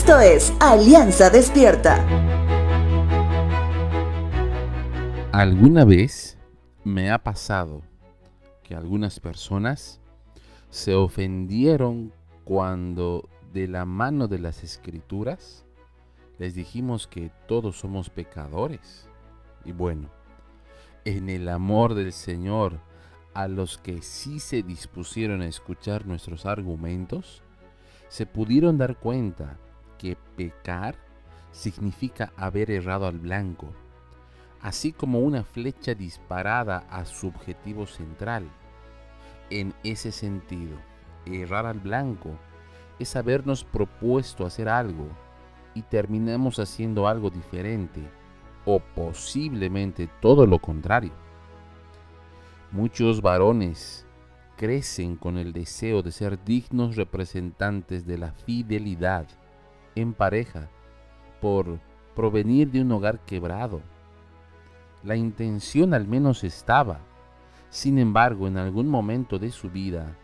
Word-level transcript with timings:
Esto 0.00 0.18
es 0.18 0.50
Alianza 0.60 1.28
Despierta. 1.28 2.02
¿Alguna 5.30 5.84
vez 5.84 6.38
me 6.84 7.10
ha 7.10 7.18
pasado 7.18 7.82
que 8.62 8.74
algunas 8.74 9.20
personas 9.20 10.00
se 10.70 10.94
ofendieron 10.94 12.14
cuando 12.44 13.28
de 13.52 13.68
la 13.68 13.84
mano 13.84 14.26
de 14.26 14.38
las 14.38 14.64
escrituras 14.64 15.66
les 16.38 16.54
dijimos 16.54 17.06
que 17.06 17.30
todos 17.46 17.78
somos 17.78 18.08
pecadores? 18.08 19.06
Y 19.66 19.72
bueno, 19.72 20.08
en 21.04 21.28
el 21.28 21.46
amor 21.46 21.92
del 21.92 22.14
Señor, 22.14 22.80
a 23.34 23.48
los 23.48 23.76
que 23.76 24.00
sí 24.00 24.40
se 24.40 24.62
dispusieron 24.62 25.42
a 25.42 25.46
escuchar 25.46 26.06
nuestros 26.06 26.46
argumentos, 26.46 27.42
se 28.08 28.24
pudieron 28.24 28.78
dar 28.78 28.96
cuenta 28.96 29.58
que 30.00 30.16
pecar 30.34 30.94
significa 31.52 32.32
haber 32.36 32.70
errado 32.70 33.06
al 33.06 33.18
blanco, 33.18 33.68
así 34.62 34.92
como 34.92 35.18
una 35.20 35.44
flecha 35.44 35.94
disparada 35.94 36.86
a 36.88 37.04
su 37.04 37.28
objetivo 37.28 37.86
central. 37.86 38.48
En 39.50 39.74
ese 39.84 40.10
sentido, 40.10 40.78
errar 41.26 41.66
al 41.66 41.80
blanco 41.80 42.30
es 42.98 43.14
habernos 43.14 43.62
propuesto 43.62 44.46
hacer 44.46 44.70
algo 44.70 45.06
y 45.74 45.82
terminamos 45.82 46.58
haciendo 46.58 47.06
algo 47.06 47.28
diferente 47.28 48.00
o 48.64 48.80
posiblemente 48.80 50.08
todo 50.22 50.46
lo 50.46 50.60
contrario. 50.60 51.12
Muchos 52.72 53.20
varones 53.20 54.06
crecen 54.56 55.16
con 55.16 55.36
el 55.36 55.52
deseo 55.52 56.02
de 56.02 56.12
ser 56.12 56.42
dignos 56.42 56.96
representantes 56.96 58.06
de 58.06 58.16
la 58.16 58.32
fidelidad 58.32 59.26
en 59.94 60.12
pareja 60.12 60.68
por 61.40 61.78
provenir 62.14 62.70
de 62.70 62.82
un 62.82 62.92
hogar 62.92 63.20
quebrado. 63.20 63.80
La 65.02 65.16
intención 65.16 65.94
al 65.94 66.06
menos 66.06 66.44
estaba, 66.44 67.00
sin 67.70 67.98
embargo 67.98 68.46
en 68.46 68.58
algún 68.58 68.88
momento 68.88 69.38
de 69.38 69.50
su 69.50 69.70
vida 69.70 70.16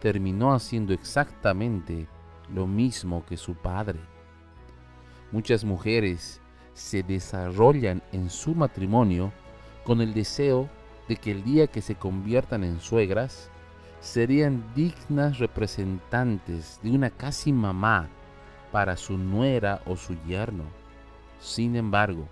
terminó 0.00 0.52
haciendo 0.52 0.92
exactamente 0.92 2.06
lo 2.52 2.66
mismo 2.66 3.24
que 3.26 3.36
su 3.36 3.54
padre. 3.54 4.00
Muchas 5.32 5.64
mujeres 5.64 6.40
se 6.74 7.02
desarrollan 7.02 8.02
en 8.12 8.30
su 8.30 8.54
matrimonio 8.54 9.32
con 9.84 10.00
el 10.00 10.14
deseo 10.14 10.68
de 11.08 11.16
que 11.16 11.30
el 11.30 11.44
día 11.44 11.66
que 11.66 11.82
se 11.82 11.94
conviertan 11.94 12.64
en 12.64 12.80
suegras, 12.80 13.50
serían 14.00 14.64
dignas 14.74 15.38
representantes 15.38 16.78
de 16.82 16.90
una 16.90 17.10
casi 17.10 17.52
mamá 17.52 18.08
para 18.74 18.96
su 18.96 19.16
nuera 19.16 19.82
o 19.86 19.94
su 19.94 20.16
yerno. 20.24 20.64
Sin 21.38 21.76
embargo, 21.76 22.28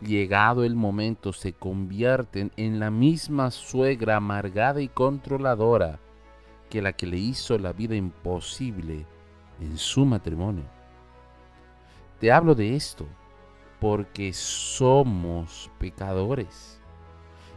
llegado 0.00 0.62
el 0.62 0.76
momento 0.76 1.32
se 1.32 1.54
convierten 1.54 2.52
en 2.56 2.78
la 2.78 2.92
misma 2.92 3.50
suegra 3.50 4.14
amargada 4.14 4.80
y 4.80 4.86
controladora 4.86 5.98
que 6.70 6.82
la 6.82 6.92
que 6.92 7.08
le 7.08 7.18
hizo 7.18 7.58
la 7.58 7.72
vida 7.72 7.96
imposible 7.96 9.06
en 9.60 9.76
su 9.76 10.04
matrimonio. 10.04 10.66
Te 12.20 12.30
hablo 12.30 12.54
de 12.54 12.76
esto 12.76 13.08
porque 13.80 14.32
somos 14.32 15.68
pecadores 15.80 16.80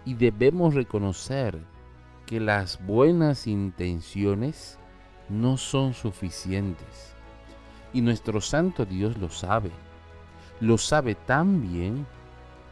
y 0.04 0.16
debemos 0.16 0.74
reconocer 0.74 1.64
que 2.26 2.40
las 2.40 2.84
buenas 2.88 3.46
intenciones 3.46 4.80
no 5.30 5.58
son 5.58 5.94
suficientes. 5.94 7.15
Y 7.96 8.02
nuestro 8.02 8.42
Santo 8.42 8.86
Dios 8.86 9.18
lo 9.18 9.30
sabe. 9.30 9.72
Lo 10.60 10.78
sabe 10.78 11.16
tan 11.16 11.62
bien 11.62 12.06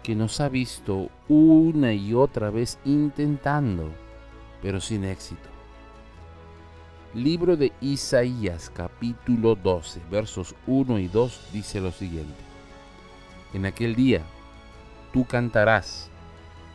que 0.04 0.16
nos 0.16 0.42
ha 0.42 0.50
visto 0.50 1.10
una 1.30 1.94
y 1.94 2.14
otra 2.14 2.50
vez 2.50 2.78
intentando, 2.84 3.89
pero 4.62 4.82
sin 4.82 5.06
éxito. 5.06 5.50
Libro 7.14 7.56
de 7.56 7.72
Isaías 7.80 8.70
capítulo 8.70 9.56
12 9.56 10.02
versos 10.12 10.56
1 10.67 11.00
y 11.00 11.08
2 11.08 11.50
dice 11.54 11.80
lo 11.80 11.92
siguiente. 11.92 12.44
En 13.54 13.66
aquel 13.66 13.95
día 13.95 14.22
tú 15.14 15.26
cantarás, 15.26 16.10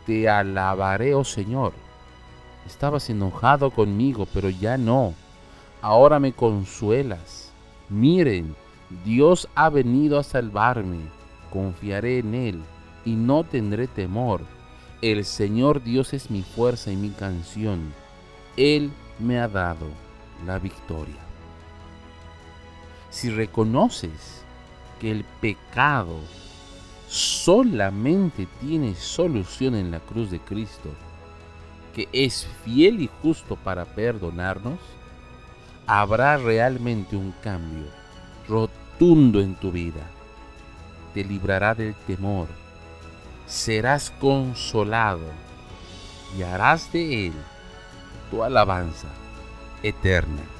te 0.07 0.27
alabaré, 0.27 1.13
oh 1.13 1.23
Señor 1.23 1.73
Estabas 2.65 3.09
enojado 3.09 3.71
conmigo, 3.71 4.27
pero 4.33 4.49
ya 4.49 4.77
no. 4.77 5.13
Ahora 5.81 6.19
me 6.19 6.33
consuelas. 6.33 7.48
Miren, 7.89 8.55
Dios 9.03 9.47
ha 9.55 9.69
venido 9.69 10.19
a 10.19 10.23
salvarme. 10.23 10.99
Confiaré 11.51 12.19
en 12.19 12.35
Él 12.35 12.61
y 13.05 13.15
no 13.15 13.43
tendré 13.43 13.87
temor. 13.87 14.41
El 15.01 15.25
Señor 15.25 15.81
Dios 15.83 16.13
es 16.13 16.29
mi 16.29 16.43
fuerza 16.43 16.91
y 16.91 16.95
mi 16.95 17.09
canción. 17.09 17.93
Él 18.57 18.91
me 19.17 19.39
ha 19.39 19.47
dado 19.47 19.87
la 20.45 20.59
victoria. 20.59 21.15
Si 23.09 23.29
reconoces 23.29 24.43
que 24.99 25.09
el 25.11 25.23
pecado 25.41 26.17
solamente 27.07 28.47
tiene 28.61 28.93
solución 28.93 29.73
en 29.73 29.89
la 29.89 29.99
cruz 29.99 30.29
de 30.29 30.39
Cristo, 30.39 30.89
que 31.95 32.07
es 32.11 32.47
fiel 32.63 33.01
y 33.01 33.09
justo 33.21 33.55
para 33.55 33.85
perdonarnos, 33.85 34.77
habrá 35.89 36.37
realmente 36.37 37.15
un 37.15 37.33
cambio 37.41 37.87
rotundo 38.47 39.41
en 39.41 39.55
tu 39.55 39.71
vida. 39.71 40.03
Te 41.15 41.23
librará 41.23 41.73
del 41.73 41.95
temor, 42.05 42.47
serás 43.47 44.11
consolado 44.11 45.25
y 46.37 46.43
harás 46.43 46.93
de 46.93 47.27
él 47.27 47.33
tu 48.29 48.43
alabanza 48.43 49.07
eterna. 49.81 50.58